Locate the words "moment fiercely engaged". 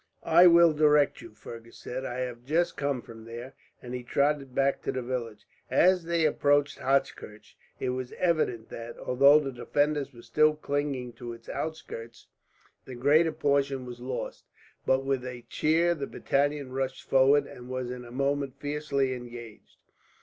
18.11-19.77